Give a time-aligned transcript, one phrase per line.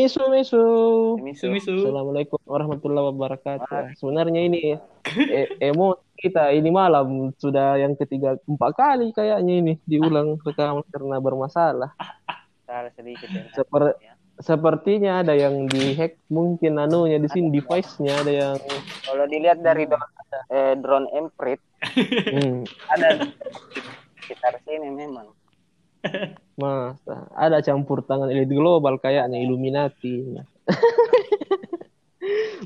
[0.00, 0.64] Misu misu.
[1.20, 1.76] Misu misu.
[1.84, 4.00] Assalamualaikum warahmatullahi wabarakatuh.
[4.00, 4.72] Sebenarnya ini
[5.12, 11.20] e emo kita ini malam sudah yang ketiga empat kali kayaknya ini diulang rekaman karena
[11.20, 11.92] bermasalah.
[12.64, 13.44] Salah sedikit ya.
[13.52, 14.00] Seper-
[14.40, 18.56] sepertinya ada yang dihack mungkin anunya di sini device-nya ada yang
[19.04, 20.16] Kalau dilihat dari drone,
[20.48, 23.28] eh, drone emprit hmm, ada
[24.24, 25.28] sekitar sini memang.
[26.56, 30.24] Masa ada campur tangan elit global kayaknya Illuminati.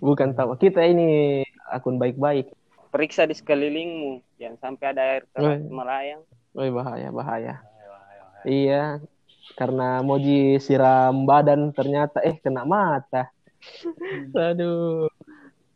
[0.02, 2.50] Bukan tahu kita ini akun baik-baik.
[2.90, 5.70] Periksa di sekelilingmu, jangan sampai ada air keras Oh.
[5.70, 6.22] melayang.
[6.54, 7.54] Woi bahaya bahaya.
[8.44, 9.02] Iya,
[9.58, 10.20] karena mau
[10.60, 13.32] siram badan ternyata eh kena mata.
[14.36, 15.10] Aduh.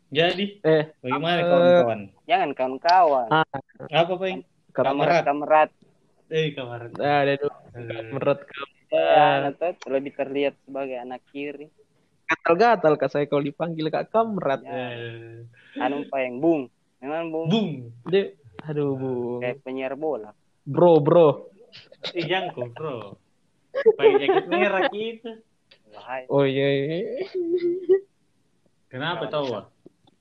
[0.09, 2.01] Jadi, Eh, bagaimana kawan-kawan?
[2.25, 3.27] Jangan kawan-kawan.
[3.29, 3.45] Ah.
[3.93, 4.41] Apa, Peng?
[4.73, 5.21] kamerat.
[5.21, 5.69] Kamerat.
[6.29, 6.93] Eh, kamar.
[6.93, 8.39] Aduh, Eh, menurut
[8.89, 11.69] Ya, tuh, lebih terlihat sebagai anak kiri.
[12.29, 14.61] gatal-gatal kak saya kalau dipanggil kak kamrat.
[14.65, 15.45] eh,
[15.81, 16.61] Anu yang bung.
[17.01, 17.47] Memang bung.
[17.49, 17.69] Bung.
[18.05, 18.33] Dia,
[18.65, 19.09] aduh bu,
[19.41, 20.33] Kayak penyiar bola.
[20.65, 21.49] bro bro.
[22.13, 23.17] Eh, jangkau, bro.
[23.97, 25.41] Pakai jaket merah gitu.
[25.93, 26.25] Bahaya.
[26.29, 27.25] Oh iya, iya.
[28.89, 29.65] Kenapa tahu, Wak?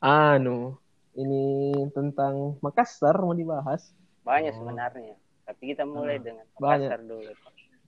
[0.01, 0.77] anu
[1.17, 3.91] ini tentang Makassar mau dibahas.
[4.25, 4.59] Banyak Oh.
[4.65, 5.17] sebenarnya.
[5.49, 6.27] Tapi kita mulai Hmm.
[6.27, 6.89] dengan Banyak.
[6.89, 7.33] Makassar dulu.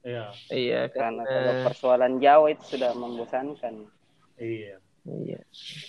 [0.00, 3.74] Iya, Iya Karena kalau karena persoalan Jawa itu sudah membosankan.
[4.34, 4.80] iya.
[5.04, 5.40] iya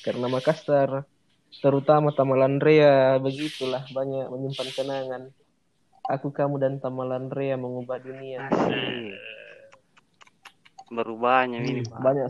[0.02, 1.08] karena Makassar
[1.54, 5.24] terutama Tamalandrea begitulah banyak menyimpan kenangan.
[6.04, 8.44] Aku kamu dan Tamalandrea mengubah dunia.
[8.46, 9.16] Asik.
[10.90, 11.82] Berubahnya ini.
[11.82, 12.00] Pak.
[12.00, 12.28] banyak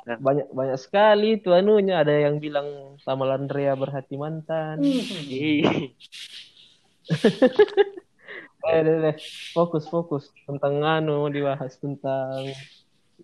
[0.00, 0.16] Ya.
[0.16, 4.80] banyak banyak sekali tuh anunya ada yang bilang Tamalandrea berhati mantan.
[8.60, 9.16] Eh, deh, deh.
[9.56, 12.52] fokus fokus tentang anu dibahas tentang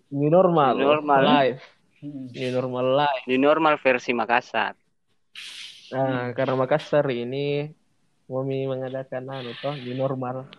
[0.09, 1.21] new normal, New normal.
[1.21, 1.63] life,
[2.01, 2.29] Hmm.
[2.33, 3.23] new normal life.
[3.25, 4.73] Di normal versi Makassar.
[5.93, 7.69] Nah, karena Makassar ini
[8.27, 10.49] Mami mengadakan anu toh new normal.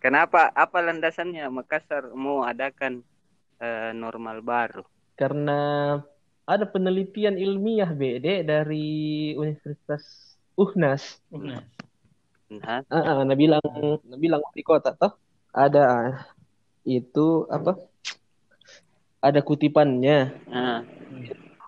[0.00, 0.50] Kenapa?
[0.50, 3.04] Apa landasannya Makassar mau adakan
[3.62, 4.82] eh, normal baru?
[5.14, 5.94] Karena
[6.42, 11.22] ada penelitian ilmiah BD dari Universitas UNAS.
[11.30, 11.62] Nah,
[12.60, 13.64] Nah, Ah, ah, nah bilang,
[14.04, 15.16] nah bilang di kota toh
[15.56, 16.12] ada
[16.84, 17.80] itu apa?
[19.22, 20.34] Ada kutipannya.
[20.50, 20.82] nah,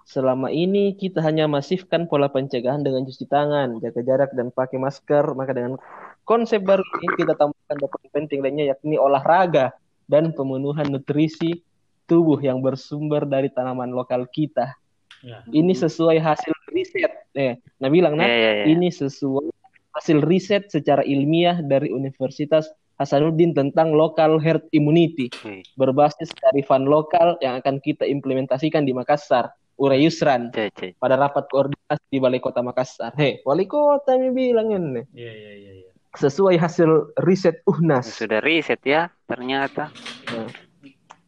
[0.05, 5.33] Selama ini kita hanya masifkan pola pencegahan dengan cuci tangan, jaga jarak dan pakai masker.
[5.33, 5.81] Maka dengan
[6.29, 9.73] konsep baru ini kita tambahkan dokumen penting lainnya yakni olahraga
[10.05, 11.65] dan pemenuhan nutrisi
[12.05, 14.77] tubuh yang bersumber dari tanaman lokal kita.
[15.25, 15.41] ya.
[15.49, 17.13] Ini sesuai hasil riset.
[17.33, 18.65] Eh, nah bilang nah, ya, ya, ya.
[18.77, 19.64] ini sesuai
[19.95, 27.35] hasil riset secara ilmiah dari Universitas Hasanuddin tentang local herd immunity Wih, berbasis kearifan lokal
[27.43, 29.51] yang akan kita implementasikan di Makassar.
[29.75, 30.93] Ure Yusran cek, cek.
[31.03, 33.11] pada rapat koordinasi di Balai Kota Makassar.
[33.19, 35.03] Hei, wali kota mi bilang ini.
[35.11, 35.91] Iya, iya, iya, iya.
[36.15, 38.07] Sesuai hasil riset UNAS.
[38.07, 39.91] Sudah riset ya, ternyata.
[40.31, 40.47] Nah,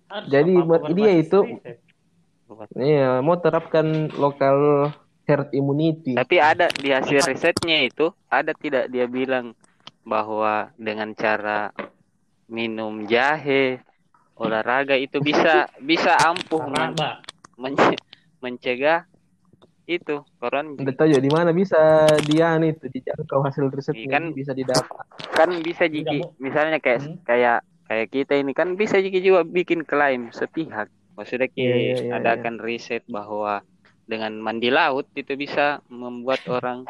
[0.07, 1.59] Harus Jadi, buat dia itu-.
[2.79, 4.89] Iya, mau terapkan local
[5.27, 6.15] herd immunity.
[6.15, 9.53] Tapi ada di hasil risetnya itu, ada tidak dia bilang
[10.03, 11.75] bahwa dengan cara
[12.47, 13.83] minum jahe,
[14.39, 16.95] olahraga itu bisa bisa ampuh men-
[17.59, 17.99] men-
[18.39, 19.09] mencegah
[19.87, 20.19] itu
[20.93, 21.79] tahu ya di mana bisa
[22.27, 25.07] dia nih itu dijangkau hasil risetnya Kan- bisa didapat.
[25.31, 27.17] kan bisa jiki misalnya kayak Hmm.
[27.23, 31.95] kayak kayak kita ini kan bisa jiki juga bikin klaim sepihak maksudnya ki Iya, iya,
[32.03, 33.63] iya, adakan riset bahwa
[34.07, 36.87] dengan mandi laut itu bisa membuat orang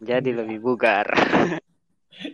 [0.00, 1.06] jadi lebih bugar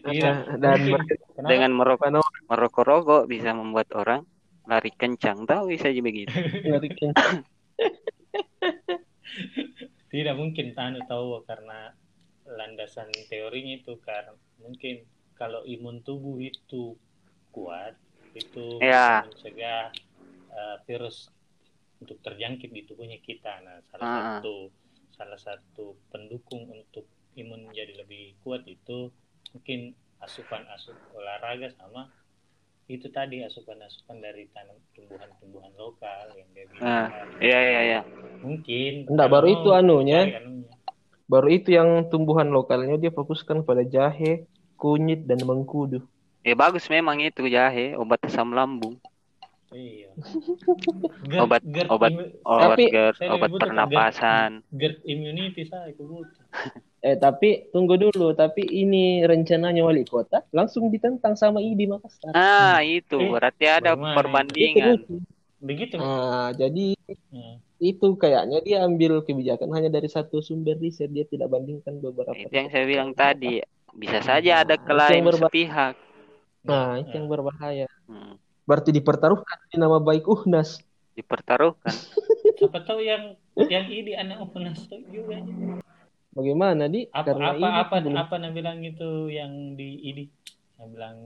[0.04, 0.44] Iya.
[0.60, 0.76] Dan.
[1.40, 1.48] Kenapa?
[1.48, 2.20] dengan merokok
[2.52, 4.28] merokok rokok bisa membuat orang
[4.68, 6.28] lari kencang tahu bisa aja begitu
[10.10, 11.96] Tidak mungkin Tanu tahu karena
[12.44, 15.06] landasan teorinya itu karena mungkin
[15.38, 16.98] kalau imun tubuh itu
[17.54, 17.96] kuat
[18.36, 19.24] itu Ya.
[19.24, 19.88] mencegah
[20.52, 21.30] uh, virus
[22.00, 23.60] untuk terjangkit di tubuhnya kita.
[23.60, 24.16] Nah, salah Ah.
[24.40, 24.72] satu
[25.12, 27.04] salah satu pendukung untuk
[27.36, 29.12] imun menjadi lebih kuat itu
[29.52, 32.08] mungkin asupan-asup olahraga sama
[32.88, 37.26] itu tadi asupan-asupan dari tanam tumbuhan-tumbuhan lokal yang dia bilang Ah, kan.
[37.38, 38.00] iya iya iya
[38.40, 40.20] mungkin Enggak, kalau baru itu anunya.
[41.28, 46.02] baru itu yang tumbuhan lokalnya dia fokuskan pada jahe, kunyit dan mengkudu.
[46.40, 48.96] ya bagus memang itu jahe obat asam lambung
[49.70, 50.10] Iya.
[51.44, 56.26] Obat- obat- immu- obat Tapi- GERD Saya obat pernapasan GERD immunity saya butuh.
[57.00, 62.28] Eh tapi tunggu dulu, tapi ini rencananya wali kota langsung ditentang sama ID Makassar.
[62.30, 64.18] ah itu Eh, berarti ada bagaimana itu?
[64.20, 65.14] perbandingan Itu lucu.
[65.60, 66.86] begitu Nah, jadi
[67.32, 67.56] Hmm.
[67.78, 72.52] itu kayaknya dia ambil kebijakan hanya dari satu sumber riset dia tidak bandingkan beberapa Itu
[72.52, 73.64] yang saya bilang tadi.
[73.90, 75.94] Bisa saja ada Nah, klaim yang berba- sepihak.
[76.62, 77.88] Nah, itu yang berbahaya.
[78.04, 78.36] Hmm.
[78.70, 80.78] Berarti dipertaruhkan di nama baik UNAS.
[81.18, 81.90] Dipertaruhkan.
[82.62, 83.34] siapa tahu yang
[83.66, 84.46] yang ini anak
[84.86, 85.42] tuh juga
[86.30, 87.10] Bagaimana di?
[87.10, 90.18] apa Karena apa ini apa belum- apa yang bilang itu yang di ID
[90.78, 91.16] yang bilang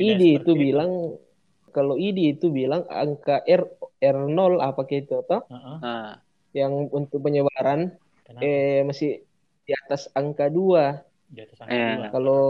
[0.00, 0.90] ID itu seperti bilang
[1.68, 3.68] kalau ID itu bilang angka R
[4.00, 5.76] R0 apa kayak itu toh Heeh.
[5.84, 6.16] Nah,
[6.56, 7.92] yang untuk penyebaran
[8.24, 8.40] Kenapa?
[8.40, 9.20] eh masih
[9.68, 11.04] di atas angka 2.
[11.28, 11.92] di atas angka Eh.
[12.00, 12.06] dua.
[12.08, 12.40] Kalau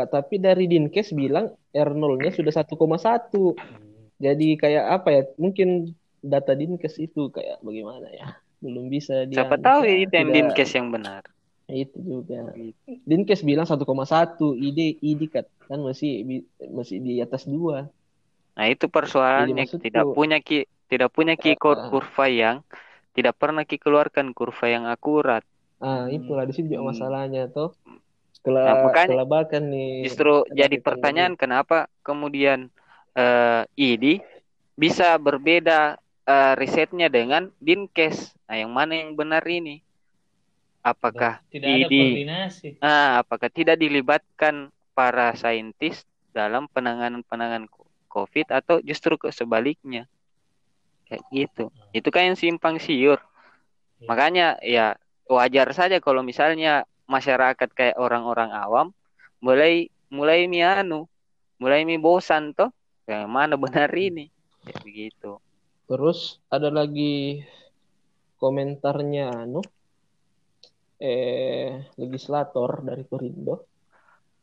[0.00, 3.52] Kak, tapi dari Dinkes bilang R0-nya sudah 1,1.
[3.52, 5.22] hmm, Jadi kayak apa ya?
[5.36, 8.36] Mungkin data Dinkes itu kayak bagaimana ya?
[8.60, 11.22] Belum bisa dia siapa tahu itu yang tidak- Dinkes yang benar.
[11.66, 12.50] Itu juga.
[12.52, 12.74] Gitu.
[13.04, 13.78] Dinkes bilang 1,1,
[14.52, 17.86] ID ID kan kan masih masih di atas 2.
[18.58, 21.86] Nah, itu persoalannya tidak punya ki tidak punya ki Ah.
[21.88, 22.56] kurva yang
[23.12, 25.46] tidak pernah ki keluarkan kurva yang akurat.
[25.78, 26.12] Ah, Hmm.
[26.12, 26.90] itulah di sini juga Hmm.
[26.92, 27.48] masalahnya
[28.40, 28.56] tuh.
[28.56, 29.90] Nah, makanya kelabakan nih.
[30.08, 32.72] Justru ada jadi pertanyaan kenapa kemudian
[33.14, 34.22] eh ID
[34.78, 38.32] bisa berbeda eh, risetnya dengan Dinkes.
[38.48, 39.84] Nah, yang mana yang benar ini?
[40.80, 47.68] Apakah tidak ada ID koordinasi ah, apakah tidak dilibatkan para saintis dalam penanganan-penanganan
[48.08, 50.08] COVID atau justru ke sebaliknya?
[51.04, 51.64] Kayak gitu.
[51.92, 53.20] Itu kan yang simpang siur.
[54.00, 54.08] Iya.
[54.08, 54.86] Makanya ya
[55.28, 58.86] wajar saja kalau misalnya masyarakat kayak orang-orang awam
[59.42, 61.10] mulai mulai mi anu,
[61.58, 62.70] mulai mi bosan toh.
[63.10, 64.30] Yang mana benar ini?
[64.62, 65.30] Kayak begitu.
[65.90, 67.42] Terus ada lagi
[68.38, 69.60] komentarnya anu
[71.00, 73.66] eh legislator dari Perindo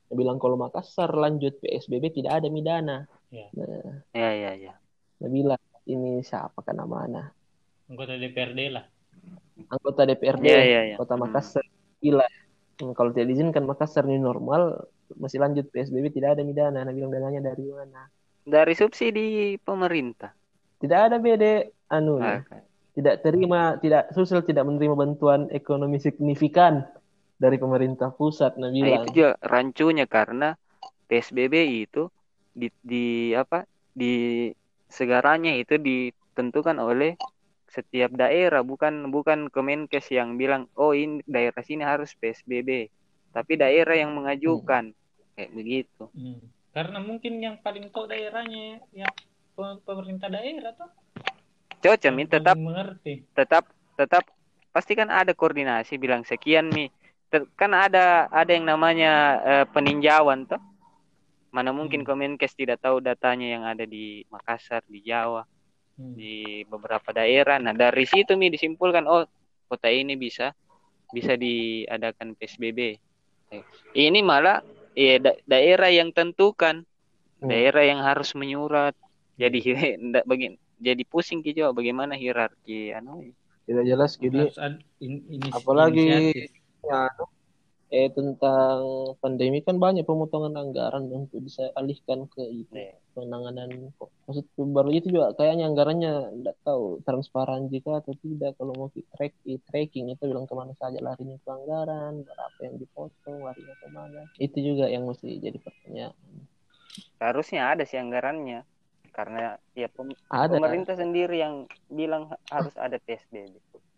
[0.09, 2.97] bilang kalau Makassar lanjut PSBB tidak ada midana.
[3.29, 3.47] Ya.
[3.53, 4.73] Nah, Ya ya ya.
[5.19, 7.31] bilang ini siapa kan namanya?
[7.87, 8.83] anggota DPRD lah
[9.71, 10.95] Anggota DPRD Ya ya ya.
[10.99, 11.27] Kota Hmm.
[11.27, 11.65] Makassar.
[11.99, 12.27] Gila.
[12.77, 14.85] Hmm, Kalau tidak diizinkan Makassar ini normal
[15.17, 16.85] masih lanjut PSBB tidak ada midana.
[16.85, 18.07] Dia bilang dananya dari mana?
[18.47, 20.31] Dari subsidi pemerintah.
[20.77, 22.43] Tidak ada BD anu Ah,
[22.97, 26.85] tidak terima tidak Sulsel tidak menerima bantuan ekonomi signifikan
[27.37, 30.57] dari pemerintah pusat nah Nah, bilang itu juga rancunya karena
[31.05, 32.09] PSBB itu
[32.57, 34.49] di, di apa di
[34.89, 37.13] segaranya itu ditentukan oleh
[37.67, 42.87] setiap daerah bukan bukan Kemenkes yang bilang oh ini daerah sini harus PSBB
[43.31, 44.95] tapi daerah yang mengajukan
[45.35, 46.09] kayak begitu.
[46.15, 46.41] Hmm.
[46.73, 49.09] karena mungkin yang paling tahu daerahnya yang
[49.53, 50.89] pe- pemerintah daerah tuh.
[51.77, 53.13] Cocok Yang Mi, tetap mengerti.
[53.33, 54.23] tetap tetap
[54.69, 56.89] pasti kan ada koordinasi bilang sekian nih
[57.27, 59.11] Te- kan ada ada yang namanya
[59.43, 60.61] eh, peninjauan toh.
[61.51, 62.13] Mana mungkin Hmm.
[62.13, 65.43] Kemenkes tidak tahu datanya yang ada di Makassar di Jawa
[65.97, 66.13] Hmm.
[66.13, 69.25] di beberapa daerah nah dari situ mi disimpulkan oh
[69.65, 70.53] kota ini bisa
[71.09, 72.79] bisa diadakan PSBB
[73.97, 74.61] ini malah
[74.93, 76.85] ya, da- daerah yang tentukan
[77.37, 77.53] Hmm.
[77.53, 78.97] daerah yang harus menyurat
[79.37, 79.59] jadi
[80.09, 83.21] ndak begin jadi pusing gitu bagaimana hierarki anu
[83.69, 84.49] tidak jelas jadi
[85.53, 86.49] apalagi inisiatif.
[86.81, 87.25] ya, anu,
[87.87, 88.83] eh tentang
[89.23, 92.99] pandemi kan banyak pemotongan anggaran untuk bisa alihkan ke itu Iya.
[93.15, 94.11] penanganan kok.
[94.27, 94.43] Maksud
[94.75, 98.59] baru itu juga kayaknya anggarannya tidak tahu transparan jika atau tidak.
[98.59, 102.59] Kalau mau di track di tracking itu bilang ke mana saja larinya ke anggaran berapa
[102.59, 104.21] yang dipotong larinya ke mana.
[104.35, 106.13] Itu juga yang mesti jadi pertanyaan.
[107.23, 108.67] Harusnya ada sih anggarannya.
[109.15, 110.51] Karena ya pem- ada.
[110.53, 113.49] pemerintah sendiri yang bilang ha- harus ada PSBB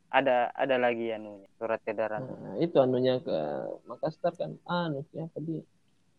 [0.09, 3.37] ada ada lagi anunya surat edaran Nah, itu anunya ke
[3.85, 5.61] Makassar kan anu ya tadi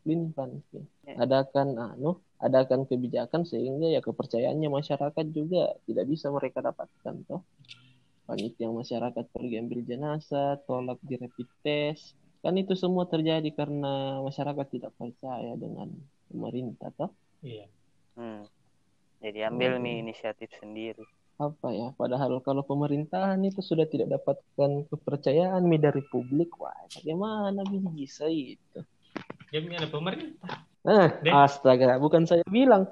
[0.00, 0.80] Bintan sih.
[1.04, 1.20] Ya.
[1.20, 7.44] Adakan anu, adakan kebijakan sehingga ya kepercayaannya masyarakat juga tidak bisa mereka dapatkan toh.
[8.24, 12.16] Banyak yang masyarakat pergi ambil jenazah, tolak di rapid test.
[12.40, 15.92] Kan itu semua terjadi karena masyarakat tidak percaya dengan
[16.32, 17.12] pemerintah toh.
[17.44, 17.68] Iya.
[18.16, 18.44] Hmm.
[19.20, 19.84] jadi ambil Hmm.
[19.84, 21.04] nih inisiatif sendiri
[21.40, 21.88] Apa ya?
[21.96, 27.64] Padahal kalau pemerintahan itu sudah tidak dapatkan kepercayaan dari publik, wah bagaimana
[27.96, 28.84] bisa itu?
[29.48, 30.68] Jadi ada pemerintah.
[30.84, 31.32] Ah, Deh.
[31.32, 32.84] astaga, bukan saya bilang.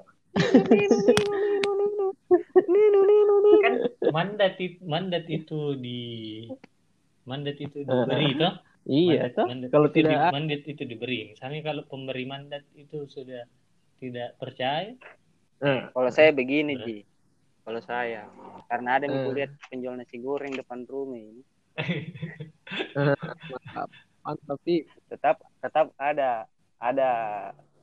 [3.59, 3.75] Kan
[4.09, 5.99] mandat itu, mandat itu di
[7.29, 8.53] mandat itu diberi toh.
[8.89, 9.45] Iya, Mandat- toh.
[9.45, 11.19] mandat Kalau itu di- tidak mandat itu diberi.
[11.37, 13.45] Misalnya kalau pemberi mandat itu sudah
[14.01, 14.97] tidak percaya,
[15.59, 16.79] Nah, kalau saya begini.
[16.79, 17.08] Ji
[17.69, 18.25] kalau saya
[18.65, 19.35] karena ada nih Hmm.
[19.37, 21.45] lihat penjual nasi goreng depan rumah ini
[24.25, 26.49] ah, tapi tetap tetap ada
[26.81, 27.11] ada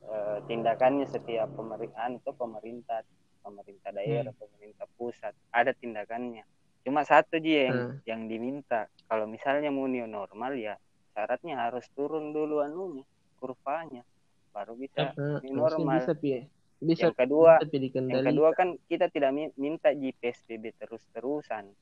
[0.03, 2.99] eh, tindakannya setiap pemerintahan itu pemerintah
[3.39, 4.43] pemerintah daerah hmm.
[4.43, 6.43] pemerintah pusat ada tindakannya
[6.83, 7.95] cuma satu aja yang hmm.
[8.03, 10.75] yang diminta kalau misalnya mau new normal ya
[11.15, 13.07] syaratnya harus turun dulu anunya
[13.39, 14.03] kurvanya
[14.51, 15.47] baru bisa hmm.
[15.47, 20.77] new normal bisa, bisa yang kedua bisa yang kedua kan kita tidak minta di PSBB
[20.77, 21.73] terus terusan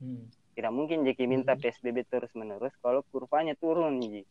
[0.00, 0.24] hmm.
[0.56, 1.60] tidak mungkin jadi minta hmm.
[1.60, 4.24] PSBB terus menerus kalau kurvanya turun Ji.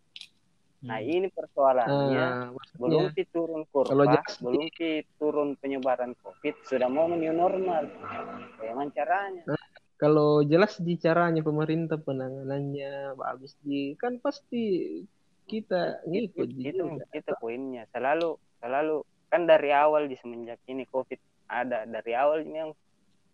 [0.84, 1.16] Nah hmm.
[1.16, 3.24] ini persoalannya uh, belum ya.
[3.32, 4.68] turun kurva, belum
[5.16, 7.88] turun penyebaran COVID, sudah mau new normal.
[8.60, 9.44] Bagaimana caranya?
[9.48, 9.64] Nah,
[9.96, 15.00] kalau jelas di caranya pemerintah penanganannya bagus di kan pasti
[15.48, 16.84] kita ngikut itu, itu,
[17.16, 21.90] itu poinnya selalu selalu kan dari awal di semenjak ini COVID ada.
[21.90, 22.72] Dari awal ini yang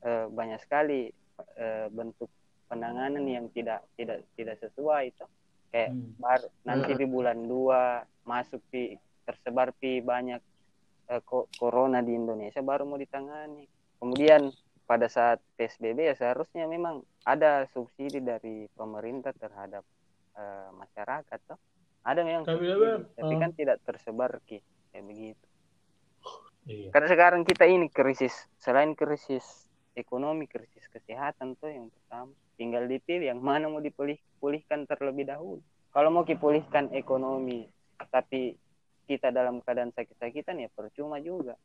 [0.08, 1.12] eh, banyak sekali
[1.60, 2.32] eh, bentuk
[2.72, 5.28] penanganan yang tidak tidak tidak sesuai itu.
[5.76, 6.16] Kayak hmm.
[6.24, 8.96] baru nanti di bulan dua masuk di
[9.28, 10.42] tersebar di banyak
[11.14, 11.22] uh,
[11.62, 13.70] corona di Indonesia baru mau ditangani.
[14.02, 14.50] Kemudian
[14.90, 19.86] pada saat PSBB ya seharusnya memang ada subsidi dari pemerintah terhadap
[20.34, 21.62] uh, masyarakat toh.
[22.02, 24.58] Ada memang tapi, subsidi, tapi kan tidak tersebar ki
[24.90, 25.49] kayak begitu
[26.70, 26.90] iya.
[26.94, 28.46] karena sekarang kita ini krisis.
[28.62, 29.44] Selain krisis
[29.98, 32.32] ekonomi krisis kesehatan tuh yang pertama.
[32.56, 35.64] Tinggal dipilih yang mana mau dipulihkan terlebih dahulu.
[35.90, 37.66] Kalau mau dipulihkan ekonomi
[38.14, 38.54] tapi
[39.10, 41.58] kita dalam keadaan sakit-sakitan ya percuma juga.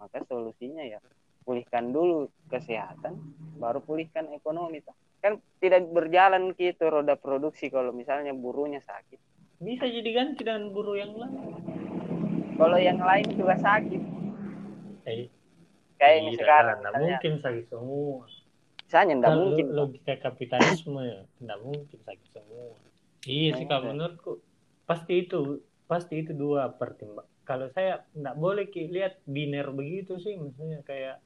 [0.00, 0.98] Maka solusinya ya
[1.46, 3.14] pulihkan dulu kesehatan
[3.62, 4.82] baru pulihkan ekonomi
[5.22, 9.18] kan tidak berjalan gitu roda produksi kalau misalnya buruhnya sakit.
[9.62, 11.38] Bisa jadi ganti dengan buruh yang lain.
[12.56, 14.15] Kalau yang lain juga sakit
[15.06, 15.30] eh,
[15.96, 18.26] kayak ini sekarang mungkin sakit semua
[18.86, 19.66] Misalnya tidak mungkin.
[19.74, 22.70] Logika kapitalisme ya, tidak mungkin sakit semua.
[23.26, 24.32] Iya sih kalau menurutku
[24.86, 27.26] pasti itu pasti itu dua pertimbang.
[27.42, 31.18] Kalau saya tidak boleh lihat biner begitu sih, misalnya kayak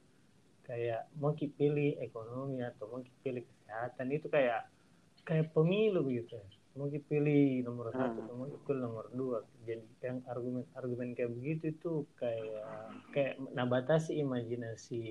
[0.65, 4.65] kayak mau pilih ekonomi atau mau pilih kesehatan itu kayak
[5.21, 7.97] kayak pemilu gitu ya mau pilih nomor hmm.
[7.99, 14.23] satu mau pilih nomor dua jadi yang argumen argumen kayak begitu itu kayak kayak nabatasi
[14.23, 15.03] imajinasi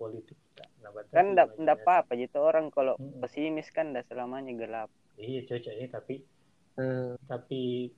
[0.00, 0.40] politik
[0.80, 3.20] nabatasi kan enggak apa apa gitu orang kalau hmm.
[3.20, 4.88] pesimis kan enggak selamanya gelap
[5.20, 6.14] iya cocok ini tapi
[6.80, 7.12] hmm.
[7.28, 7.92] tapi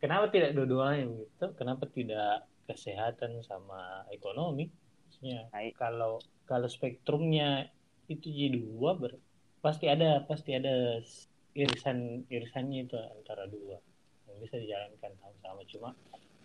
[0.00, 4.72] kenapa tidak dua-duanya gitu kenapa tidak kesehatan sama ekonomi
[5.04, 6.16] maksudnya kalau
[6.48, 7.68] kalau spektrumnya
[8.08, 9.16] itu jadi dua ber,
[9.64, 11.00] pasti ada pasti ada
[11.54, 13.78] irisan irisannya itu antara dua.
[14.28, 15.60] Yang bisa dijalankan sama-sama.
[15.70, 15.90] Cuma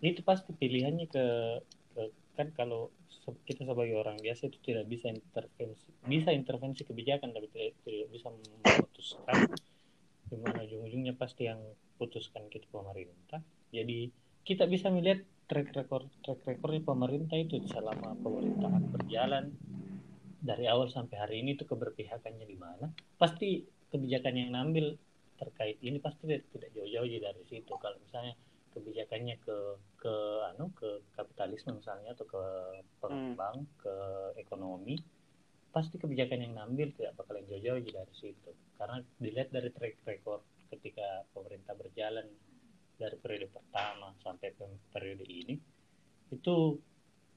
[0.00, 1.24] itu pasti pilihannya ke,
[1.92, 2.02] ke
[2.38, 2.88] kan kalau
[3.44, 8.32] kita sebagai orang biasa itu tidak bisa intervensi bisa intervensi kebijakan tapi tidak, tidak bisa
[8.32, 9.36] memutuskan
[10.30, 11.18] gimana ujung-ujungnya.
[11.18, 11.60] Pasti yang
[12.00, 13.44] putuskan kita pemerintah.
[13.74, 14.08] Jadi
[14.46, 19.50] kita bisa melihat track record track recordnya pemerintah itu selama pemerintahan berjalan
[20.40, 22.88] dari awal sampai hari ini itu keberpihakannya di mana.
[23.20, 23.60] Pasti
[23.90, 24.96] kebijakan yang ngambil
[25.40, 28.36] terkait ini pasti tidak jauh-jauh dari situ kalau misalnya
[28.70, 29.56] kebijakannya ke
[29.98, 30.14] ke
[30.54, 32.42] anu ke kapitalisme misalnya atau ke
[33.02, 33.72] pengembang hmm.
[33.82, 33.94] ke
[34.38, 35.00] ekonomi
[35.70, 41.26] pasti kebijakan yang ngambil tidak bakalan jauh-jauh dari situ karena dilihat dari track record ketika
[41.34, 42.26] pemerintah berjalan
[43.00, 44.54] dari periode pertama sampai
[44.92, 45.54] periode ini
[46.30, 46.78] itu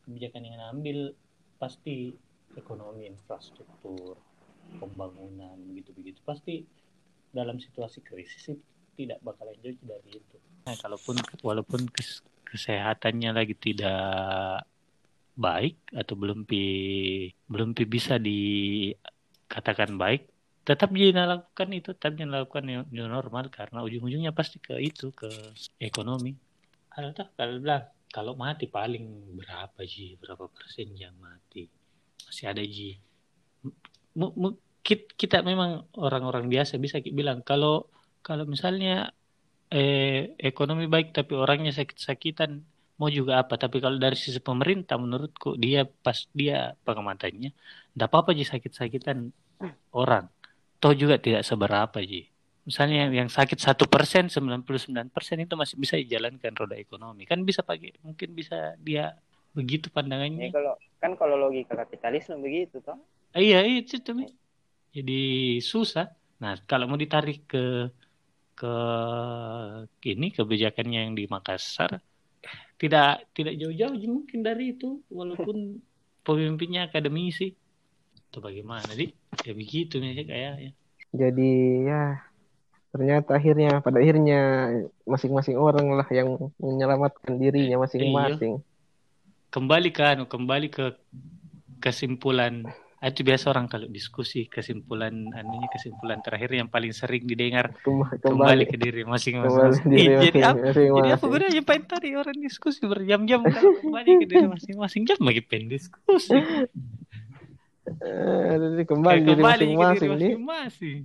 [0.06, 1.16] kebijakan yang ngambil
[1.58, 2.14] pasti
[2.54, 4.20] ekonomi infrastruktur
[4.78, 6.66] pembangunan begitu begitu pasti
[7.34, 10.38] dalam situasi krisis itu tidak bakalan jauh dari itu.
[10.70, 14.64] Nah, kalaupun walaupun kes, kesehatannya lagi tidak
[15.34, 16.64] baik atau belum pi
[17.50, 20.30] belum pi bisa dikatakan baik
[20.62, 25.28] tetap dia lakukan itu tetap dia lakukan new normal karena ujung-ujungnya pasti ke itu ke
[25.82, 26.38] ekonomi.
[26.88, 30.16] Kalau kalau bilang kalau mati paling berapa ji?
[30.22, 31.68] Berapa persen yang mati?
[32.30, 33.02] Masih ada ji
[35.14, 37.88] kita memang orang-orang biasa bisa bilang kalau
[38.22, 39.12] kalau misalnya
[39.74, 42.62] eh, ekonomi baik tapi orangnya sakit-sakitan
[43.02, 43.58] mau juga apa?
[43.58, 47.52] Tapi kalau dari sisi pemerintah menurutku dia pas dia pengamatannya
[47.94, 49.34] tidak apa-apa ji sakit-sakitan
[49.96, 50.30] orang.
[50.78, 52.30] Toh juga tidak seberapa ji.
[52.64, 57.28] Misalnya yang sakit satu persen sembilan puluh sembilan persen itu masih bisa dijalankan roda ekonomi.
[57.28, 59.16] Kan bisa pakai mungkin bisa dia
[59.52, 60.50] begitu pandangannya.
[60.50, 62.96] Ya, kalau kan kalau logika kapitalisme begitu toh
[63.38, 64.26] iya itu tuh
[64.94, 65.22] jadi
[65.62, 66.14] susah.
[66.42, 67.90] Nah, kalau mau ditarik ke
[68.54, 68.74] ke
[70.06, 71.98] ini kebijakannya yang di Makassar
[72.78, 75.02] tidak tidak jauh-jauh mungkin dari itu.
[75.10, 75.82] Walaupun
[76.28, 77.58] pemimpinnya akademisi.
[78.30, 79.14] Itu bagaimana di
[79.46, 80.74] ya begitu nih kayaknya
[81.14, 81.52] jadi
[81.86, 82.04] ya
[82.94, 84.70] ternyata akhirnya pada akhirnya
[85.06, 88.62] masing-masing orang lah yang menyelamatkan dirinya masing-masing.
[89.54, 90.98] Kembali kan kembali ke
[91.78, 92.66] kesimpulan
[93.04, 98.64] itu biasa orang kalau diskusi kesimpulan anunya kesimpulan terakhir yang paling sering didengar Kembali, kembali
[98.64, 99.84] ke diri masing-masing.
[99.92, 100.72] diri Ih, jadi apa?
[100.72, 105.76] Jadi apa gunanya pengen tadi orang diskusi berjam-jam kembali ke diri masing-masing jam lagi pengen
[105.76, 106.40] diskusi.
[107.84, 111.00] Eh, jadi kembali kembali ke diri masing-masing.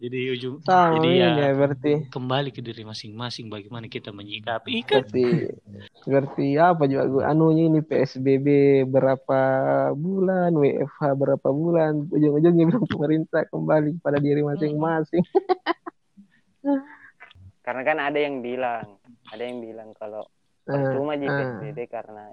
[0.00, 2.08] Jadi ujung Sama jadi ini ya ya berarti.
[2.08, 5.26] kembali ke diri masing-masing bagaimana kita menyikapi kan Berarti
[6.08, 8.46] berarti apa juga gua anunya ini PSBB
[8.88, 9.40] berapa
[9.92, 15.20] bulan, WFH berapa bulan, ujung-ujungnya bilang pemerintah kembali pada diri masing-masing.
[17.60, 18.96] Karena kan ada yang bilang,
[19.28, 20.24] ada yang bilang kalau
[20.70, 21.34] Ah, cuma di ah.
[21.34, 22.30] PSBB karena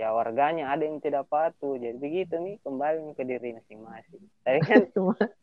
[0.00, 1.76] ya warganya ada yang tidak patuh.
[1.76, 4.24] Jadi begitu nih kembali ke diri masing-masing.
[4.40, 4.82] Tapi kan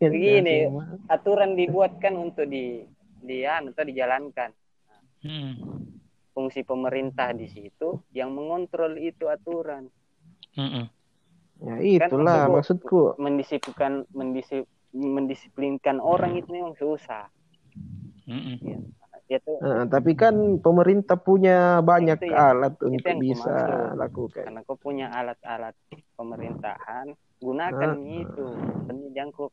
[0.02, 0.66] Begini.
[1.06, 2.82] aturan dibuatkan untuk di
[3.22, 4.50] di anu, atau dijalankan.
[5.22, 5.54] Hmm.
[6.34, 9.90] Fungsi pemerintah di situ yang mengontrol itu aturan.
[10.58, 10.86] Mm-mm.
[11.62, 13.22] Ya itulah maksudku- maksudku.
[13.22, 17.30] Mendisiplinkan mendisip, mendisiplinkan orang itu memang susah.
[18.26, 18.90] Mm-mm.
[19.28, 23.56] Itu Eh, tapi kan pemerintah punya banyak Itu yang- alat untuk yang bisa
[23.94, 24.48] lakukan.
[24.48, 25.76] karena kau punya alat-alat
[26.16, 28.18] pemerintahan, gunakan Ah.
[28.18, 28.46] itu.
[28.88, 29.52] Demi jangkuk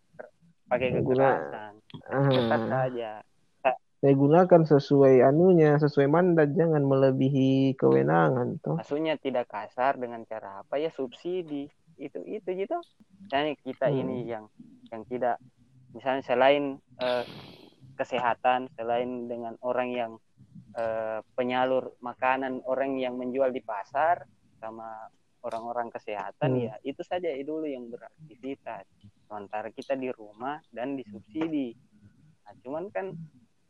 [0.65, 1.73] pakai kekerasan.
[2.07, 3.13] Tetap Ah, saja.
[3.99, 8.77] saya gunakan sesuai anunya, sesuai mandat, jangan melebihi kewenangan toh.
[8.77, 11.67] Maksudnya tidak kasar dengan cara apa ya subsidi.
[11.97, 12.79] Itu itu gitu.
[13.23, 13.99] Misalnya kita Hmm.
[13.99, 14.45] ini yang
[14.93, 15.41] yang tidak
[15.91, 16.65] misalnya selain
[17.01, 17.25] eh,
[17.95, 20.13] kesehatan, selain dengan orang yang
[20.75, 24.27] eh, penyalur makanan, orang yang menjual di pasar
[24.59, 25.07] sama
[25.45, 26.67] orang-orang kesehatan Hmm.
[26.67, 28.83] ya itu saja dulu yang beraktivitas.
[29.29, 31.77] Sementara kita di rumah dan disubsidi.
[32.43, 33.15] Nah, cuman kan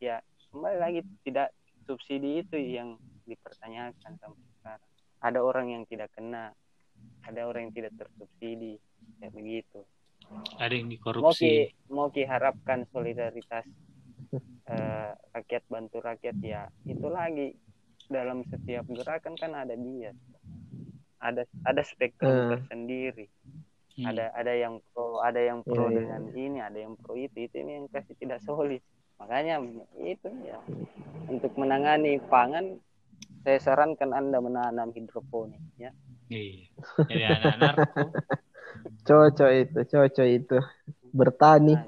[0.01, 1.53] ya kembali lagi tidak
[1.85, 2.97] subsidi itu yang
[3.29, 4.91] dipertanyakan sampai sekarang.
[5.21, 6.53] Ada orang yang tidak kena,
[7.25, 8.77] ada orang yang tidak tersubsidi,
[9.21, 9.85] ya begitu.
[10.57, 11.45] Ada yang Mau dikorupsi.
[11.45, 11.55] ki
[11.93, 13.65] mau ki harapkan solidaritas
[14.43, 17.55] eh, rakyat bantu rakyat ya itu lagi
[18.09, 20.13] dalam setiap gerakan kan ada dia,
[21.21, 22.49] ada ada spektrum Eh.
[22.57, 23.27] tersendiri.
[23.95, 24.11] Hmm.
[24.11, 25.97] Ada ada yang pro, ada yang pro Iya, iya.
[26.03, 28.83] dengan ini, ada yang pro itu, itu ini yang kasih tidak solid.
[29.23, 29.63] Makanya
[30.03, 30.59] itu ya
[31.31, 32.83] untuk menangani pangan
[33.47, 35.95] saya sarankan Anda menanam hidroponik ya.
[36.29, 36.67] Iya.
[37.07, 37.75] Jadi anak-anak
[39.07, 40.59] Cocok itu, cocok itu.
[41.15, 41.79] Bertani,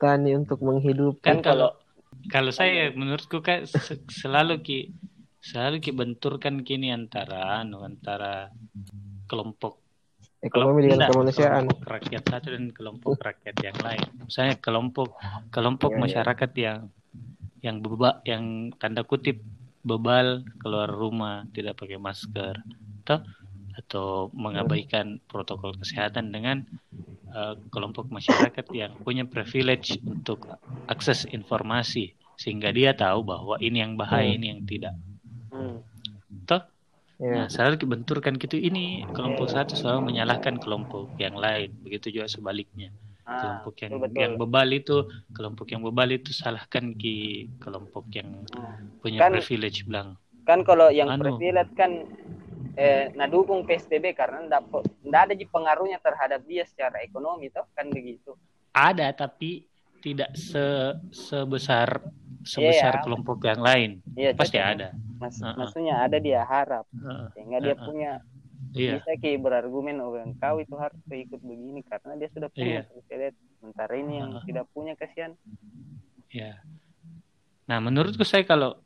[0.00, 1.20] tani untuk menghidupkan.
[1.20, 1.70] kan Kan kalau
[2.30, 4.78] kalau saya menurutku kan se- selalu ki
[5.40, 8.48] selalu ki benturkan kini antara anu antara
[9.26, 9.78] kelompok
[10.40, 11.68] Ekonomi dengan kemanusiaan.
[11.68, 14.04] kelompok rakyat satu dan kelompok rakyat yang lain.
[14.24, 15.12] Misalnya kelompok
[15.52, 16.02] kelompok Iya, iya.
[16.06, 16.78] masyarakat yang
[17.60, 19.44] yang beba yang tanda kutip
[19.84, 22.56] bebal keluar rumah tidak pakai masker
[23.04, 23.20] atau
[23.76, 26.64] atau mengabaikan protokol kesehatan dengan
[27.36, 30.48] eh, kelompok masyarakat yang punya privilege untuk
[30.88, 34.36] akses informasi sehingga dia tahu bahwa ini yang bahaya Hmm.
[34.40, 34.94] ini yang tidak
[35.52, 35.76] hmm.
[36.48, 36.64] toh
[37.20, 37.36] Ya.
[37.36, 41.68] Nah, selalu dibenturkan gitu ini kelompok satu selalu menyalahkan kelompok yang lain.
[41.84, 42.96] Begitu juga sebaliknya.
[43.28, 44.22] Ah, kelompok yang betul, betul.
[44.24, 44.96] yang bebal itu
[45.28, 47.16] kelompok yang bebal itu salahkan ki
[47.60, 48.88] kelompok yang Hmm.
[49.04, 50.16] punya Kan- privilege bilang.
[50.48, 51.36] kan kalau yang Anu.
[51.36, 52.08] privilege kan
[52.74, 54.72] eh, nah dukung PSBB karena ndak
[55.04, 58.32] ndak ada pengaruhnya terhadap dia secara ekonomi toh kan begitu.
[58.72, 59.68] Ada tapi
[60.00, 62.00] tidak se sebesar
[62.44, 63.02] sebesar Iya.
[63.04, 63.90] kelompok yang lain.
[64.16, 64.72] Iya, Pasti cocok.
[64.72, 64.88] ada.
[65.20, 65.56] Mas, Uh-uh.
[65.56, 67.86] maksudnya ada dia harap Heeh, sehingga dia Uh-uh.
[67.86, 68.12] punya
[68.70, 68.92] Iya.
[69.00, 72.88] bisa ki berargumen oh engkau itu harus ikut begini karena dia sudah punya Iya.
[72.88, 73.38] privilege.
[73.60, 74.44] Sementara ini yang Uh-uh.
[74.48, 75.32] tidak punya kasihan.
[76.30, 76.62] Ya.
[77.66, 78.78] Nah, menurutku saya kalau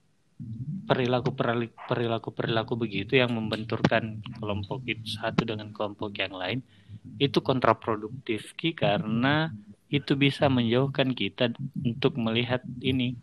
[0.85, 6.61] perilaku perilaku perilaku begitu yang membenturkan kelompok itu satu dengan kelompok yang lain
[7.17, 9.55] itu kontraproduktif Ki karena
[9.89, 13.15] itu bisa menjauhkan kita untuk melihat ini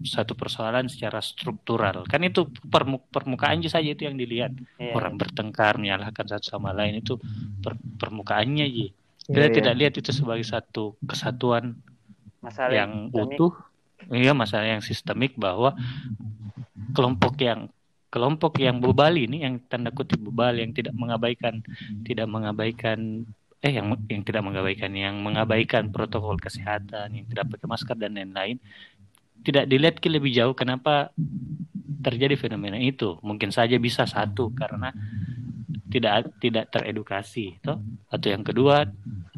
[0.00, 4.96] satu persoalan secara struktural kan itu permu- permukaan saja itu yang dilihat Iya.
[4.96, 7.20] orang bertengkar menyalahkan satu sama lain itu
[7.60, 8.64] per- permukaannya
[9.26, 9.54] kita Iya, iya.
[9.54, 11.76] tidak lihat itu sebagai satu kesatuan
[12.40, 13.36] Masalah yang sistemik.
[13.36, 13.52] utuh
[14.14, 15.74] iya masalah yang sistemik bahwa
[16.92, 17.68] kelompok yang
[18.08, 21.60] kelompok yang bebal ini yang tanda kutip bebal yang tidak mengabaikan
[22.06, 23.26] tidak mengabaikan
[23.60, 28.56] eh yang yang tidak mengabaikan yang mengabaikan protokol kesehatan yang tidak pakai masker dan lain-lain
[29.42, 31.10] tidak dilihat ke lebih jauh kenapa
[32.00, 33.18] terjadi fenomena itu.
[33.20, 34.94] Mungkin saja bisa satu karena
[35.86, 37.78] tidak tidak teredukasi toh.
[38.10, 38.86] Atau yang kedua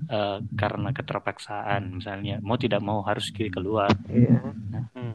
[0.09, 3.93] eh, karena keterpaksaan misalnya mau tidak mau harus kiri keluar.
[4.09, 4.41] Iya.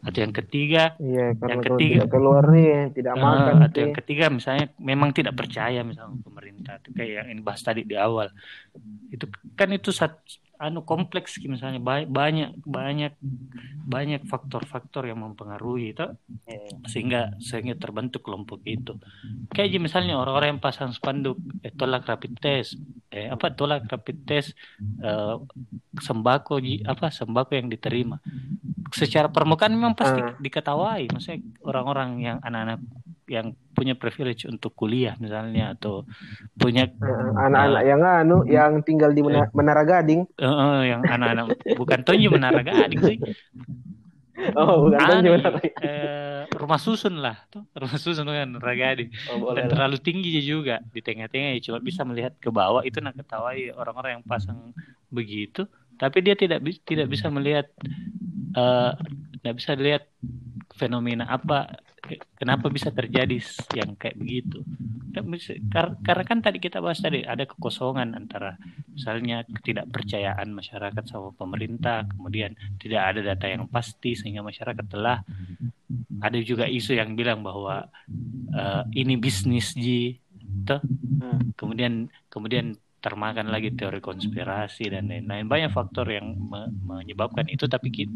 [0.03, 3.81] atau yang ketiga Iya, karena Yang ketiga- tidak keluar nih, tidak makan atau sih.
[3.81, 8.27] yang ketiga misalnya memang tidak percaya misalnya pemerintah kayak yang ini bahas tadi di awal.
[9.09, 10.19] Itu kan itu satu
[10.63, 13.13] anu kompleks misalnya banyak banyak
[13.83, 16.07] banyak faktor-faktor yang mempengaruhi itu
[16.43, 16.87] Iya.
[16.87, 18.95] sehingga sehingga terbentuk kelompok itu
[19.49, 24.55] kayak misalnya orang-orang yang pasang spanduk eh, tolak rapid test eh apa tolak rapid test
[24.99, 25.35] eh,
[25.99, 28.17] sembako ji- apa sembako yang diterima
[28.89, 30.31] secara permukaan memang pasti Ah.
[30.37, 32.79] diketawai maksudnya orang-orang yang anak-anak
[33.27, 36.03] yang punya privilege untuk kuliah misalnya atau
[36.55, 40.27] punya Eh, Anak-anak yang anu yang tinggal di Mena- Menara Gading.
[40.37, 43.17] eh, eh, yang anak-anak bukan Tonyo Menara Gading sih.
[44.57, 45.59] Oh, bukan Anu, Menara.
[45.61, 47.63] eh, rumah susun lah tuh.
[47.71, 49.71] Rumah susun kan Ragadi Oh, boleh dan lah.
[49.77, 52.81] terlalu tinggi juga di tengah-tengah ya cuma bisa melihat ke bawah.
[52.83, 54.73] Itu nak ketawai orang-orang yang pasang
[55.09, 55.65] begitu.
[55.95, 57.69] Tapi dia tidak tidak bisa melihat
[58.53, 58.91] eh
[59.39, 60.03] tidak bisa lihat
[60.73, 61.92] fenomena apa eh,
[62.35, 63.39] kenapa bisa terjadi
[63.73, 64.61] yang kayak begitu?
[65.69, 68.57] Kar- karena kan tadi kita bahas tadi ada kekosongan antara
[68.91, 75.21] misalnya ketidakpercayaan masyarakat sama pemerintah kemudian tidak ada data yang pasti sehingga masyarakat telah
[76.17, 77.85] ada juga isu yang bilang bahwa
[78.51, 80.17] eh, ini bisnis ji
[80.65, 80.81] toh?
[80.81, 81.53] Hmm.
[81.53, 85.43] kemudian kemudian termakan lagi teori konspirasi dan lain-lain.
[85.43, 88.15] Banyak faktor yang me- menyebabkan itu tapi ki-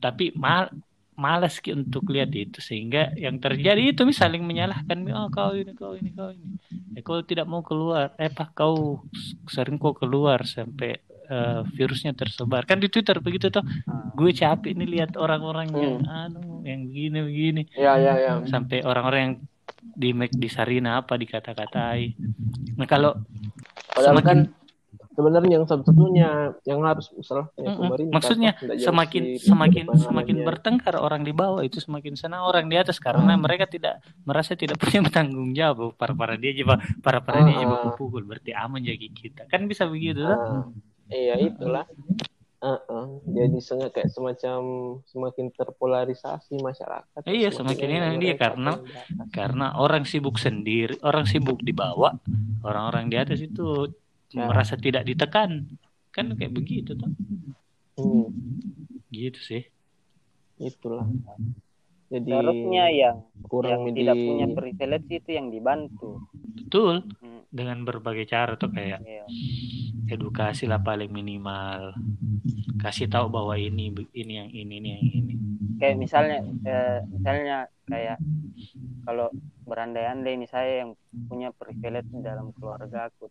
[0.00, 0.72] tapi mal
[1.16, 2.58] malas ki untuk lihat itu.
[2.58, 4.98] Sehingga yang terjadi itu saling menyalahkan.
[5.12, 6.56] Oh kau ini kau ini kau ini.
[6.96, 8.16] Eh, kau tidak mau keluar.
[8.16, 9.04] Eh pak kau
[9.48, 10.98] sering kau keluar sampai
[11.28, 12.64] eh, virusnya tersebar.
[12.64, 13.64] Kan di Twitter begitu toh.
[13.88, 14.10] Ah.
[14.12, 17.62] gue capek nih lihat orang-orang yang anu yang begini begini.
[17.74, 18.32] Ya, ya, ya.
[18.44, 19.34] sampai orang-orang yang
[19.82, 22.14] di Mac di Sarina apa dikata-katai.
[22.78, 23.18] Nah kalau
[23.92, 24.38] Padahal semakin kan
[25.12, 26.28] sebenarnya yang satu-satunya
[26.62, 27.76] yang harus salah Mm-mm.
[27.76, 28.14] pemerintah.
[28.16, 28.62] maksudnya Pak.
[28.62, 30.06] Nggak jauh semakin semakin penanganannya.
[30.08, 34.52] semakin bertengkar orang di bawah itu semakin senang orang di atas karena mereka tidak merasa
[34.52, 36.64] tidak punya tanggung jawab para para dia aja
[36.98, 37.92] para para dia aja Ah.
[37.92, 40.22] pukul berarti aman jadi kita kan bisa begitu?
[40.22, 40.64] Ah,
[41.08, 41.84] iya itulah.
[42.58, 43.10] Ah, ah.
[43.26, 44.60] Jadi sengaja kayak semacam
[45.04, 47.20] semakin terpolarisasi masyarakat.
[47.24, 48.78] Iya, semakin ini dia karena-
[49.28, 52.14] karena orang sibuk sendiri orang sibuk di bawah
[52.62, 53.90] orang-orang di atas itu
[54.32, 54.48] Ya.
[54.48, 55.50] merasa tidak ditekan
[56.12, 57.10] kan kayak begitu tuh
[57.92, 58.32] Hmm,
[59.12, 59.62] gitu sih
[60.56, 61.04] itulah.
[62.12, 63.16] Jadi Seharusnya yang
[63.48, 66.10] kurang yang di tidak punya privilege itu yang dibantu.
[66.56, 67.40] betul Hmm.
[67.52, 69.24] dengan berbagai cara tuh kayak Iya.
[70.08, 71.92] edukasi lah paling minimal
[72.80, 75.32] kasih tahu bahwa ini ini yang ini ini yang ini
[75.80, 77.56] Kayak misalnya eh, misalnya
[77.90, 78.16] kayak
[79.02, 79.28] kalau
[79.66, 80.90] berandai-andai ini saya yang
[81.26, 83.26] punya privilege dalam keluarga aku.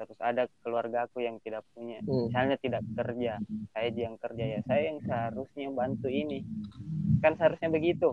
[0.00, 2.28] Terus ada keluarga aku yang tidak punya, Hmm.
[2.32, 3.32] misalnya tidak kerja,
[3.76, 6.40] saya yang kerja ya, saya yang seharusnya bantu ini.
[7.22, 8.08] Kan seharusnya begitu.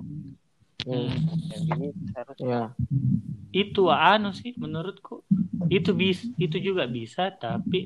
[0.85, 1.09] Hmm,
[1.51, 2.47] Ya, begitu seharusnya.
[2.51, 2.61] ya.
[3.63, 5.13] itu anu sih menurutku
[5.77, 7.79] itu bis itu juga bisa tapi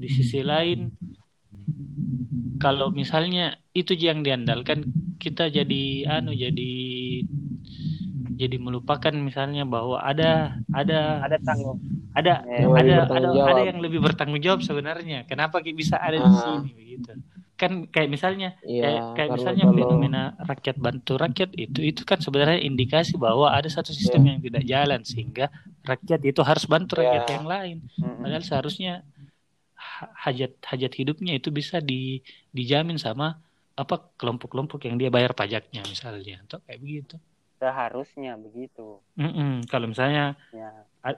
[0.00, 0.80] di sisi lain
[2.62, 3.42] kalau misalnya
[3.76, 4.78] itu yang diandalkan
[5.22, 5.76] kita jadi
[6.16, 6.62] anu jadi
[8.36, 11.78] jadi melupakan misalnya bahwa ada ada Ada tanggung.
[12.16, 15.28] Ada Yang ada ada ada yang lebih bertanggung jawab sebenarnya.
[15.28, 16.32] Kenapa bisa ada di Ah.
[16.32, 17.12] sini begitu?
[17.56, 22.20] Kan kayak misalnya Iya, kayak, kayak misalnya kalau- fenomena rakyat bantu rakyat itu itu kan
[22.20, 25.48] sebenarnya indikasi bahwa ada satu sistem yang tidak jalan sehingga
[25.80, 27.32] rakyat itu harus bantu rakyat Ya.
[27.36, 27.76] yang lain.
[27.96, 28.92] Padahal seharusnya
[29.72, 33.40] ha- hajat hajat hidupnya itu bisa di, dijamin sama
[33.72, 37.16] apa kelompok-kelompok yang dia bayar pajaknya misalnya atau kayak begitu
[37.56, 39.00] Seharusnya begitu.
[39.14, 39.64] Mm-mm.
[39.66, 40.68] kalau misalnya Ya.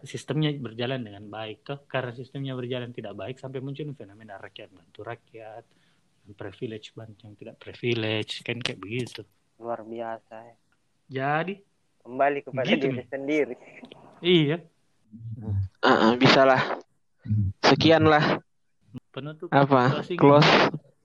[0.03, 5.01] sistemnya berjalan dengan baik toh karena sistemnya berjalan tidak baik sampai muncul fenomena rakyat bantu
[5.03, 5.65] rakyat
[6.23, 9.25] yang privilege bantu yang tidak privilege kan kayak begitu
[9.57, 10.35] Luar biasa.
[10.45, 10.55] ya.
[11.09, 11.59] jadi
[11.99, 13.05] Kembali kepada Gitu, diri Mi.
[13.07, 13.55] sendiri.
[14.21, 14.57] iya
[15.81, 16.61] Ah, ah, bisa lah.
[17.61, 18.39] Sekian lah.
[19.11, 19.89] penutup Apa?
[19.91, 20.19] closing.
[20.19, 20.51] Close.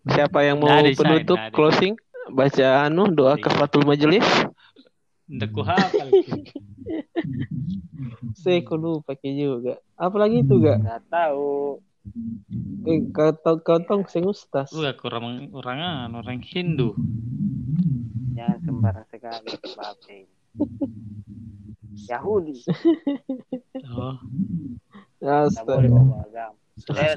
[0.06, 0.91] Siapa yang mau Say.
[0.93, 1.50] penutup ada.
[1.50, 1.96] closing?
[2.26, 4.24] Baca anu doa kafaratul majelis.
[5.34, 6.08] Nggak ku hafal
[8.43, 9.80] Saya kok lupa juga.
[9.98, 10.84] Apalagi itu gak?
[10.84, 11.80] Gak tahu.
[12.84, 14.69] Eh, kau tahu saya ustaz.
[14.76, 16.91] Udah orang orang anu, orang Hindu
[18.36, 19.50] Jangan sembarang sekali.
[19.56, 20.17] Bape.
[22.12, 22.58] Yahudi.
[23.93, 24.17] oh
[25.24, 26.52] Astaga.
[26.91, 27.15] Eh,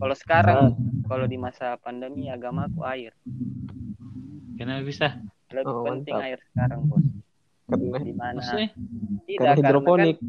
[0.00, 0.74] Kalau sekarang,
[1.06, 3.12] kalau di masa pandemi agamaku air.
[4.58, 5.18] kenapa bisa
[5.54, 6.26] Lebih Oh, penting mantap.
[6.26, 7.06] air sekarang, Bos.
[7.64, 8.34] Karena Di mana?
[8.36, 8.68] maksudnya
[9.24, 10.16] Tidak, karena karena hidroponik.
[10.18, 10.28] kan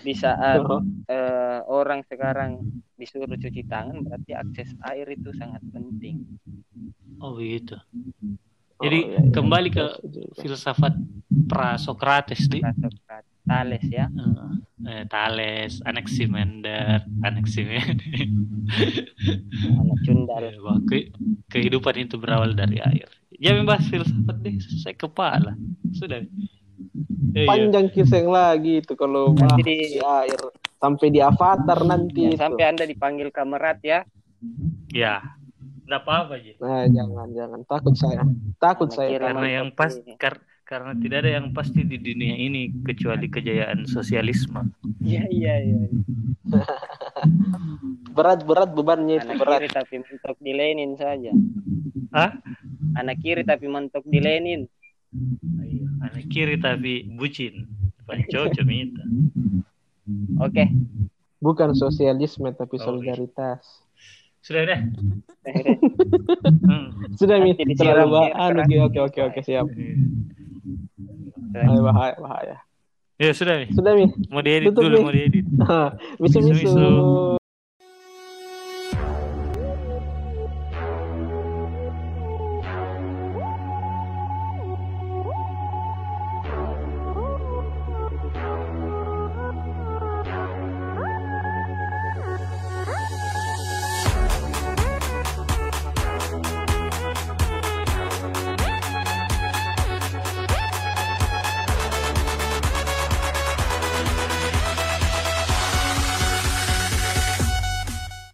[0.00, 2.50] di saat Oh, eh, orang sekarang
[2.94, 6.26] disuruh cuci tangan, berarti akses air itu sangat penting.
[7.18, 9.30] oh begitu oh, Jadi, iya, iya.
[9.30, 9.84] kembali ke
[10.36, 10.94] filsafat
[11.46, 13.28] pra Socrates di Kata-kata.
[13.44, 14.06] Thales ya.
[14.80, 18.24] Eh, Thales, Anaximander, Anaximander.
[19.76, 20.42] Anak cundal.
[20.42, 20.78] Eh, bahwa
[21.46, 23.10] kehidupan itu berawal dari air.
[23.40, 25.56] Ya membahas filsafat deh, saya kepala.
[25.90, 26.20] Sudah.
[26.20, 26.28] Eh,
[27.34, 27.48] iya.
[27.48, 30.40] Panjang kisah lagi itu kalau Nanti di- di air
[30.76, 32.38] sampai di avatar nanti Ya, itu.
[32.38, 34.04] sampai Anda dipanggil kamerat ya.
[34.90, 35.24] Ya,
[35.84, 36.52] enggak apa-apa aja.
[36.58, 38.20] Nah, jangan jangan takut saya.
[38.58, 39.16] Takut saya.
[39.16, 44.68] Karena yang pas kar- karena tidak ada yang pasti di dunia ini kecuali kejayaan sosialisme.
[45.00, 45.76] Iya iya iya.
[48.10, 49.58] Berat-berat bebannya itu Anak berat.
[49.58, 51.32] kiri tapi mentok di Lenin saja.
[52.10, 52.30] Hah?
[52.92, 54.66] Anak kiri tapi mentok di Lenin.
[55.58, 57.66] Iya, Anak kiri tapi bucin.
[58.02, 59.02] Pancoco minta.
[60.38, 60.66] Oke.
[61.38, 63.62] Bukan sosialisme tapi Oh, solidaritas.
[64.40, 64.80] Sudah deh.
[66.64, 66.88] Hmm.
[67.20, 68.84] Sudah mi terlalu anu, keras.
[68.86, 69.66] oke oke oke siap.
[71.52, 72.56] Ayo, bahaya bahaya.
[73.16, 73.68] Ya sudah nih.
[73.70, 75.04] Sudah mi Mau diedit Tutup, dulu, Mi.
[75.04, 75.44] mau diedit.
[76.16, 76.56] misu misu.
[76.56, 77.39] Misu-misu.